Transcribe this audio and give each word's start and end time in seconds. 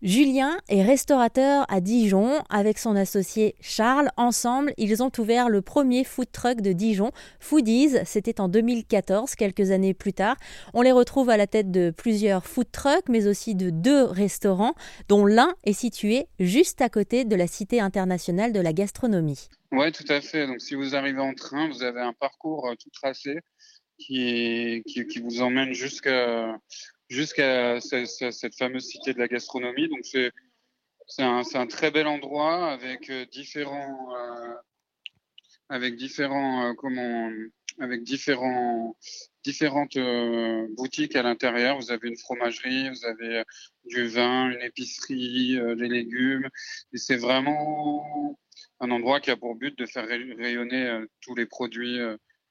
Julien 0.00 0.60
est 0.68 0.82
restaurateur 0.82 1.66
à 1.68 1.80
Dijon 1.80 2.40
avec 2.50 2.78
son 2.78 2.94
associé 2.94 3.56
Charles. 3.60 4.10
Ensemble, 4.16 4.72
ils 4.78 5.02
ont 5.02 5.10
ouvert 5.18 5.48
le 5.48 5.60
premier 5.60 6.04
food 6.04 6.30
truck 6.30 6.60
de 6.60 6.72
Dijon, 6.72 7.10
Foodies. 7.40 7.96
C'était 8.04 8.40
en 8.40 8.46
2014, 8.46 9.34
quelques 9.34 9.72
années 9.72 9.94
plus 9.94 10.12
tard. 10.12 10.36
On 10.72 10.82
les 10.82 10.92
retrouve 10.92 11.30
à 11.30 11.36
la 11.36 11.48
tête 11.48 11.72
de 11.72 11.90
plusieurs 11.90 12.46
food 12.46 12.70
trucks, 12.70 13.08
mais 13.08 13.26
aussi 13.26 13.56
de 13.56 13.70
deux 13.70 14.04
restaurants, 14.04 14.74
dont 15.08 15.26
l'un 15.26 15.52
est 15.64 15.72
situé 15.72 16.28
juste 16.38 16.80
à 16.80 16.88
côté 16.88 17.24
de 17.24 17.34
la 17.34 17.48
Cité 17.48 17.80
internationale 17.80 18.52
de 18.52 18.60
la 18.60 18.72
gastronomie. 18.72 19.48
Oui, 19.72 19.90
tout 19.90 20.06
à 20.10 20.20
fait. 20.20 20.46
Donc, 20.46 20.60
si 20.60 20.76
vous 20.76 20.94
arrivez 20.94 21.20
en 21.20 21.34
train, 21.34 21.68
vous 21.68 21.82
avez 21.82 22.02
un 22.02 22.12
parcours 22.12 22.68
euh, 22.68 22.76
tout 22.76 22.90
tracé 22.90 23.40
qui, 23.98 24.84
qui 24.86 25.18
vous 25.18 25.42
emmène 25.42 25.72
jusqu'à 25.72 26.56
jusqu'à 27.08 27.80
cette 27.80 28.54
fameuse 28.56 28.86
cité 28.86 29.14
de 29.14 29.18
la 29.18 29.28
gastronomie. 29.28 29.88
Donc 29.88 30.04
c'est 30.04 31.22
un, 31.22 31.42
un, 31.54 31.66
très 31.66 31.90
bel 31.90 32.06
endroit 32.06 32.70
avec 32.70 33.10
euh, 33.10 33.24
différents 33.26 34.14
euh, 34.14 34.54
avec 35.70 35.96
différents 35.96 36.66
euh, 36.66 36.74
comment 36.74 37.30
avec 37.80 38.02
différents 38.02 38.96
différentes 39.44 39.98
boutiques 40.76 41.16
à 41.16 41.22
l'intérieur. 41.22 41.78
Vous 41.78 41.92
avez 41.92 42.08
une 42.08 42.18
fromagerie, 42.18 42.90
vous 42.90 43.04
avez 43.04 43.44
du 43.84 44.08
vin, 44.08 44.50
une 44.50 44.60
épicerie, 44.60 45.56
des 45.76 45.88
légumes. 45.88 46.48
Et 46.92 46.98
c'est 46.98 47.16
vraiment 47.16 48.36
un 48.80 48.90
endroit 48.90 49.20
qui 49.20 49.30
a 49.30 49.36
pour 49.36 49.54
but 49.54 49.78
de 49.78 49.86
faire 49.86 50.06
rayonner 50.08 51.04
tous 51.20 51.36
les 51.36 51.46
produits 51.46 52.00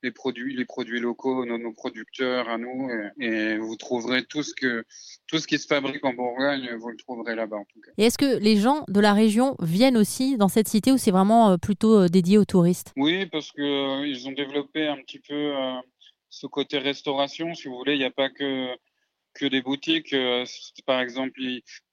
les 0.04 0.12
produits, 0.12 0.56
les 0.56 0.66
produits 0.66 1.00
locaux, 1.00 1.46
nos, 1.46 1.58
nos 1.58 1.74
producteurs 1.74 2.50
à 2.50 2.58
nous, 2.58 2.90
et, 3.20 3.58
vous 3.58 3.76
trouverez 3.76 4.26
tout 4.26 4.44
ce 4.44 4.54
que 4.54 4.86
tout 5.28 5.40
ce 5.40 5.48
qui 5.48 5.58
se 5.58 5.68
fabrique 5.68 6.05
en 6.05 6.14
Bourgogne, 6.14 6.70
vous 6.80 6.90
le 6.90 6.98
trouverez 6.98 7.36
là-bas 7.36 7.58
en 7.58 7.66
tout 7.66 7.82
cas. 7.82 7.92
Et 7.98 8.05
est-ce 8.05 8.18
que 8.18 8.38
les 8.38 8.58
gens 8.58 8.86
de 8.88 9.00
la 9.00 9.14
région 9.14 9.55
viennent 9.60 9.98
aussi 9.98 10.38
dans 10.38 10.48
cette 10.48 10.68
cité 10.68 10.91
ou 10.91 10.98
c'est 10.98 11.12
vraiment 11.12 11.52
euh, 11.52 11.58
plutôt 11.58 12.02
euh, 12.02 12.08
dédié 12.08 12.38
aux 12.38 12.46
touristes? 12.46 12.94
Oui, 12.96 13.26
parce 13.26 13.52
que 13.52 13.62
euh, 13.62 14.08
ils 14.08 14.27
ont 14.27 14.32
développé 14.32 14.88
un 14.88 14.98
petit 14.98 15.20
peu 15.20 15.54
ce 16.30 16.48
côté 16.48 16.77
restauration. 16.77 17.54
Si 17.54 17.68
vous 17.68 17.77
voulez, 17.77 17.93
il 17.93 17.99
n'y 17.99 18.05
a 18.05 18.12
pas 18.12 18.30
que 18.30 18.68
que 19.34 19.46
des 19.46 19.62
boutiques. 19.62 20.16
par 20.86 20.99
exemple, 20.99 21.40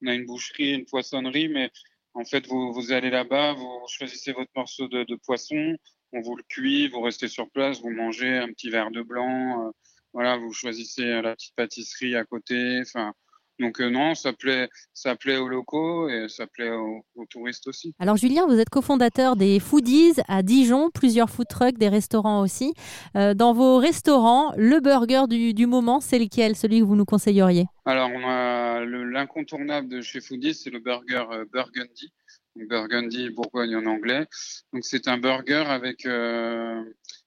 on 0.01 0.07
a 0.07 0.15
une 0.15 0.25
boucherie, 0.25 0.73
une 0.73 0.85
poissonnerie, 0.85 1.47
mais 1.47 1.69
en 2.15 2.25
fait, 2.25 2.47
vous, 2.47 2.73
vous 2.73 2.91
allez 2.91 3.09
là-bas, 3.09 3.53
vous 3.53 3.81
choisissez 3.87 4.31
votre 4.31 4.51
morceau 4.55 4.87
de, 4.87 5.03
de 5.03 5.15
poisson, 5.15 5.75
on 6.13 6.21
vous 6.21 6.35
le 6.35 6.43
cuit, 6.43 6.87
vous 6.87 7.01
restez 7.01 7.27
sur 7.27 7.49
place, 7.51 7.81
vous 7.81 7.91
mangez 7.91 8.37
un 8.37 8.47
petit 8.47 8.69
verre 8.69 8.91
de 8.91 9.01
blanc, 9.01 9.67
euh, 9.67 9.71
voilà, 10.13 10.37
vous 10.37 10.53
choisissez 10.53 11.21
la 11.21 11.35
petite 11.35 11.55
pâtisserie 11.55 12.15
à 12.15 12.23
côté, 12.23 12.79
enfin. 12.81 13.13
Donc 13.59 13.79
euh, 13.79 13.89
non, 13.89 14.15
ça 14.15 14.33
plaît, 14.33 14.69
ça 14.93 15.15
plaît 15.15 15.37
aux 15.37 15.47
locaux 15.47 16.09
et 16.09 16.27
ça 16.27 16.45
plaît 16.45 16.71
aux, 16.71 17.03
touristes 17.29 17.67
aussi. 17.67 17.93
Alors 17.99 18.17
Julien, 18.17 18.45
vous 18.47 18.59
êtes 18.59 18.69
cofondateur 18.69 19.35
des 19.35 19.59
Foodies 19.59 20.15
à 20.27 20.43
Dijon, 20.43 20.89
plusieurs 20.93 21.29
food 21.29 21.47
trucks, 21.47 21.77
des 21.77 21.89
restaurants 21.89 22.41
aussi. 22.41 22.73
Euh, 23.15 23.33
dans 23.33 23.53
vos 23.53 23.77
restaurants, 23.77 24.53
le 24.57 24.79
burger 24.79 25.23
du, 25.27 25.65
moment, 25.65 26.01
c'est 26.01 26.19
lequel, 26.19 26.55
celui 26.55 26.79
que 26.79 26.85
vous 26.85 26.95
nous 26.95 27.05
conseilleriez? 27.05 27.65
Alors 27.85 28.09
on 28.13 28.27
a 28.27 28.83
l'incontournable 28.85 29.87
de 29.87 30.01
chez 30.01 30.19
Foodies, 30.19 30.55
c'est 30.55 30.69
le 30.69 30.79
burger 30.79 31.23
Burgundy. 31.51 32.11
Burgundy 32.55 33.29
Bourgogne 33.29 33.75
en 33.75 33.85
anglais. 33.85 34.27
Donc 34.73 34.85
c'est 34.85 35.07
un 35.07 35.17
burger 35.17 35.65
avec 35.67 36.05
euh, 36.05 36.83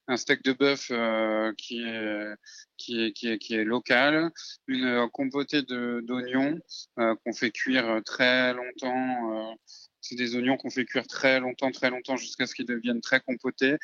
un 0.06 0.16
steak 0.16 0.42
de 0.42 0.52
bœuf 0.52 0.88
euh, 0.90 1.52
qui, 1.56 1.82
est, 1.82 2.34
qui, 2.76 3.04
est, 3.04 3.12
qui, 3.12 3.28
est, 3.28 3.38
qui 3.38 3.54
est 3.54 3.64
local, 3.64 4.30
une 4.66 5.08
compotée 5.12 5.62
d'oignons 5.62 6.58
euh, 6.98 7.14
qu'on 7.24 7.32
fait 7.32 7.50
cuire 7.50 8.00
très 8.04 8.54
longtemps. 8.54 9.56
c'est 10.00 10.16
des 10.16 10.34
oignons 10.36 10.56
qu'on 10.56 10.70
fait 10.70 10.86
cuire 10.86 11.06
très 11.06 11.40
longtemps, 11.40 11.70
très 11.70 11.90
longtemps 11.90 12.16
jusqu'à 12.16 12.46
ce 12.46 12.54
qu'ils 12.54 12.66
deviennent 12.66 13.02
très 13.02 13.20
compotés. 13.20 13.76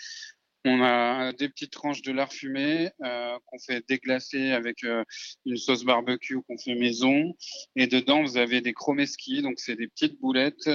On 0.67 0.83
a 0.83 1.33
des 1.35 1.51
petites 1.51 1.73
tranches 1.73 2.01
de 2.01 2.11
lard 2.11 2.33
fumé 2.33 2.91
euh, 3.03 3.39
qu'on 3.45 3.59
fait 3.59 3.87
déglacer 3.87 4.53
avec 4.53 4.83
euh, 4.83 5.05
une 5.45 5.59
sauce 5.59 5.85
barbecue 5.85 6.41
qu'on 6.41 6.57
fait 6.57 6.75
maison. 6.75 7.35
Et 7.77 7.87
dedans, 7.87 8.23
vous 8.23 8.39
avez 8.39 8.63
des 8.63 8.73
chromeski, 8.73 9.43
donc 9.43 9.59
c'est 9.59 9.77
des 9.77 9.89
petites 9.89 10.19
boulettes, 10.19 10.71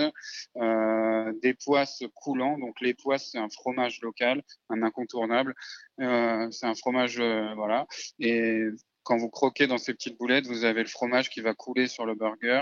euh, 0.58 1.34
des 1.42 1.56
poisses 1.56 2.04
coulants. 2.14 2.60
Donc 2.60 2.80
les 2.82 2.94
poisses, 2.94 3.30
c'est 3.32 3.40
un 3.40 3.50
fromage 3.50 4.00
local, 4.02 4.44
un 4.70 4.84
incontournable. 4.84 5.56
c'est 5.98 6.68
un 6.68 6.76
fromage, 6.76 7.18
voilà. 7.56 7.88
Et 8.20 8.66
quand 9.02 9.18
vous 9.18 9.30
croquez 9.30 9.66
dans 9.66 9.80
ces 9.80 9.94
petites 9.96 10.20
boulettes, 10.20 10.46
vous 10.46 10.66
avez 10.66 10.82
le 10.84 10.88
fromage 10.88 11.32
qui 11.32 11.42
va 11.42 11.56
couler 11.56 11.88
sur 11.88 12.06
le 12.06 12.14
burger. 12.14 12.62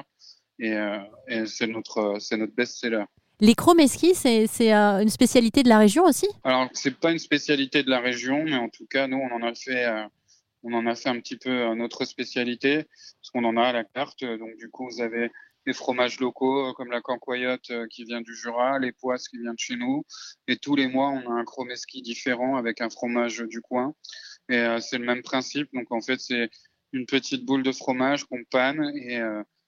Et, 0.60 0.76
et 1.28 1.46
c'est 1.46 1.68
notre, 1.68 2.20
c'est 2.20 2.38
notre 2.38 2.56
best-seller. 2.56 3.04
Les 3.40 3.54
chromeski, 3.54 4.16
c'est 4.16 4.74
euh, 4.74 5.00
une 5.00 5.10
spécialité 5.10 5.62
de 5.62 5.70
la 5.70 5.78
région 5.78 6.06
aussi? 6.06 6.28
Alors, 6.44 6.68
c'est 6.74 6.98
pas 7.00 7.12
une 7.12 7.20
spécialité 7.20 7.84
de 7.84 7.90
la 7.92 8.00
région, 8.00 8.44
mais 8.44 8.56
en 8.56 8.68
tout 8.68 8.88
cas, 8.88 9.06
nous, 9.06 9.18
on 9.18 9.32
en 9.32 9.44
a 9.44 9.54
fait, 9.54 9.86
euh, 9.86 10.08
on 10.64 10.74
en 10.74 10.88
a 10.88 10.96
fait 10.96 11.10
un 11.10 11.20
petit 11.20 11.38
peu 11.38 11.52
euh, 11.52 11.76
notre 11.76 12.04
spécialité, 12.06 12.86
parce 13.22 13.30
qu'on 13.32 13.44
en 13.44 13.56
a 13.56 13.66
à 13.66 13.74
la 13.74 13.84
carte. 13.84 14.24
Donc, 14.24 14.58
du 14.58 14.70
coup, 14.70 14.90
vous 14.90 15.02
avez 15.02 15.30
des 15.68 15.74
fromages 15.74 16.20
locaux 16.20 16.74
comme 16.74 16.90
la 16.90 17.00
cancoyote 17.00 17.72
qui 17.92 18.06
vient 18.06 18.22
du 18.22 18.34
Jura, 18.34 18.80
les 18.80 18.92
poisses 18.92 19.28
qui 19.28 19.38
viennent 19.38 19.54
de 19.54 19.60
chez 19.60 19.76
nous. 19.76 20.04
Et 20.48 20.58
tous 20.58 20.76
les 20.76 20.88
mois, 20.88 21.10
on 21.10 21.30
a 21.30 21.34
un 21.34 21.44
chromeski 21.44 22.02
différent 22.02 22.56
avec 22.56 22.82
un 22.82 22.90
fromage 22.90 23.44
du 23.48 23.62
coin. 23.62 23.94
Et 24.50 24.66
c'est 24.80 24.98
le 24.98 25.06
même 25.06 25.22
principe. 25.22 25.68
Donc, 25.74 25.92
en 25.92 26.00
fait, 26.00 26.22
c'est 26.22 26.50
une 26.94 27.06
petite 27.06 27.46
boule 27.46 27.64
de 27.64 27.74
fromage 27.74 28.24
qu'on 28.24 28.46
panne 28.50 28.92
et, 28.96 29.22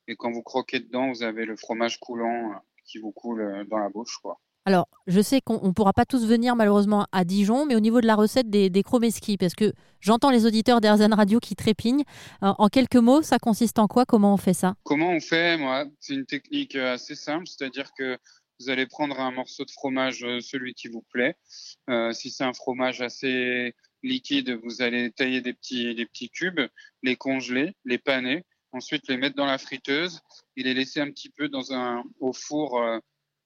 et 0.08 0.16
quand 0.16 0.32
vous 0.32 0.42
croquez 0.42 0.80
dedans, 0.80 1.12
vous 1.12 1.22
avez 1.22 1.44
le 1.44 1.58
fromage 1.58 2.00
coulant 2.00 2.54
qui 2.90 2.98
vous 2.98 3.12
coule 3.12 3.42
euh, 3.42 3.64
dans 3.70 3.78
la 3.78 3.90
bouche. 3.90 4.18
Quoi. 4.22 4.40
Alors, 4.66 4.88
je 5.08 5.22
sais 5.22 5.42
qu'on 5.42 5.66
ne 5.68 5.72
pourra 5.72 5.94
pas 5.94 6.06
tous 6.06 6.26
venir 6.26 6.56
malheureusement 6.56 7.08
à 7.12 7.24
Dijon, 7.24 7.66
mais 7.66 7.76
au 7.76 7.80
niveau 7.80 8.02
de 8.02 8.08
la 8.08 8.16
recette 8.16 8.50
des, 8.50 8.70
des 8.70 8.84
parce 8.84 9.56
que 9.56 9.74
j'entends 10.00 10.30
les 10.30 10.46
auditeurs 10.46 10.82
d'Airzen 10.82 11.14
Radio 11.14 11.40
qui 11.40 11.56
trépignent. 11.56 12.04
Euh, 12.44 12.54
en 12.58 12.68
quelques 12.68 12.96
mots, 12.96 13.22
ça 13.22 13.40
consiste 13.40 13.80
en 13.80 13.88
quoi? 13.88 14.06
Comment 14.06 14.34
on 14.34 14.38
fait 14.38 14.54
ça? 14.54 14.76
Comment 14.84 15.12
on 15.12 15.20
fait? 15.20 15.58
Moi, 15.58 15.86
c'est 16.00 16.14
une 16.14 16.26
technique 16.26 16.76
euh, 16.76 16.94
assez 16.94 17.16
simple, 17.16 17.48
c'est-à-dire 17.48 17.92
que 17.98 18.18
vous 18.60 18.70
allez 18.70 18.86
prendre 18.86 19.18
un 19.20 19.32
morceau 19.32 19.64
de 19.64 19.72
fromage, 19.72 20.20
celui 20.42 20.74
qui 20.74 20.90
vous 20.90 21.06
plaît. 21.14 21.38
si 22.12 22.30
c'est 22.30 22.44
un 22.44 22.52
fromage 22.52 23.00
assez 23.00 23.74
liquide, 24.04 24.60
vous 24.66 24.82
allez 24.82 25.12
tailler 25.12 25.40
des 25.40 25.54
petits, 25.54 25.96
des 25.96 26.06
petits 26.06 26.30
cubes, 26.30 26.60
les 27.02 27.16
congeler, 27.16 27.78
les 27.86 27.98
paner 27.98 28.44
ensuite 28.72 29.08
les 29.08 29.18
mettre 29.18 29.36
dans 29.36 29.46
la 29.46 29.58
friteuse 29.58 30.20
et 30.56 30.64
les 30.64 30.74
laisser 30.74 31.00
un 31.00 31.12
petit 31.12 31.30
peu 31.30 31.50
dans 31.50 31.74
un 31.74 32.04
au 32.20 32.34
four 32.34 32.82
euh, 32.82 33.00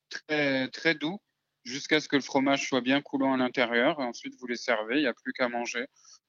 très 0.09 0.67
très 0.69 0.95
doux 0.95 1.19
jusqu'à 1.63 2.00
ce 2.00 2.07
que 2.07 2.16
le 2.16 2.22
fromage 2.22 2.67
soit 2.67 2.81
bien 2.81 3.01
coulant 3.01 3.33
à 3.33 3.38
l'intérieur. 3.38 4.00
Ensuite, 4.00 4.35
vous 4.39 4.47
les 4.47 4.57
servez, 4.57 4.97
il 4.97 5.01
n'y 5.01 5.07
a 5.07 5.13
plus 5.13 5.33
qu'à 5.33 5.47
manger. 5.47 5.85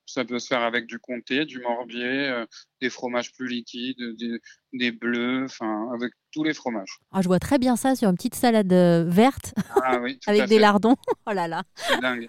Ça 0.06 0.24
peut 0.24 0.38
se 0.38 0.48
faire 0.48 0.62
avec 0.62 0.86
du 0.86 0.98
comté, 0.98 1.44
du 1.44 1.60
morbier, 1.60 2.28
euh, 2.28 2.46
des 2.80 2.90
fromages 2.90 3.32
plus 3.32 3.48
liquides, 3.48 3.96
des, 4.18 4.38
des 4.74 4.92
bleus, 4.92 5.44
enfin 5.44 5.88
avec 5.94 6.12
tous 6.32 6.44
les 6.44 6.52
fromages. 6.52 6.98
Ah, 7.12 7.22
je 7.22 7.28
vois 7.28 7.38
très 7.38 7.58
bien 7.58 7.76
ça 7.76 7.94
sur 7.94 8.10
une 8.10 8.16
petite 8.16 8.34
salade 8.34 8.72
euh, 8.72 9.04
verte 9.06 9.54
ah 9.76 9.98
avec 10.26 10.48
des 10.48 10.58
lardons. 10.58 10.96
Oh 11.26 11.32
là 11.32 11.48
là. 11.48 11.62
C'est 11.86 12.00
dingue. 12.00 12.28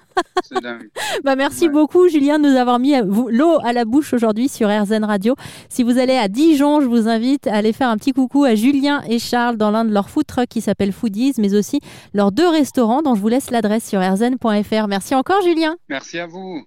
Bah, 1.24 1.36
merci 1.36 1.68
beaucoup 1.68 2.08
Julien 2.08 2.40
de 2.40 2.48
nous 2.50 2.56
avoir 2.56 2.80
mis 2.80 2.94
l'eau 3.02 3.60
à 3.64 3.74
la 3.74 3.84
bouche 3.84 4.14
aujourd'hui 4.14 4.48
sur 4.48 4.70
RZN 4.70 5.04
Radio. 5.04 5.36
Si 5.70 5.84
vous 5.84 5.98
allez 5.98 6.16
à 6.16 6.30
Dijon, 6.30 6.80
je 6.80 6.86
vous 6.86 7.10
invite 7.10 7.48
à 7.48 7.56
aller 7.56 7.74
faire 7.74 7.90
un 7.90 7.98
petit 7.98 8.14
coucou 8.14 8.46
à 8.46 8.56
Julien 8.56 9.04
et 9.10 9.20
Charles 9.20 9.58
dans 9.58 9.72
l'un 9.72 9.84
de 9.84 9.92
leurs 9.92 10.10
food 10.10 10.26
trucks 10.26 10.48
qui 10.48 10.62
s'appelle 10.62 10.94
Foodies, 10.94 11.34
mais 11.40 11.56
aussi 11.56 11.82
leurs 12.14 12.32
deux 12.32 12.48
restaurants 12.48 13.02
dont 13.02 13.16
je 13.16 13.22
vous 13.22 13.28
laisse 13.28 13.52
l'adresse 13.52 13.88
sur 13.90 14.00
rzn.fr. 14.00 14.88
Merci 14.88 15.16
encore 15.16 15.42
Julien. 15.42 15.76
Merci 15.90 16.20
à 16.20 16.28
vous. 16.28 16.64